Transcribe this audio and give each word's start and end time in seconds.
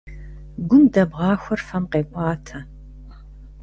Гум 0.67 0.83
дэбгъахуэр 0.93 1.61
фэм 1.67 1.83
къеӀуатэ. 1.91 2.57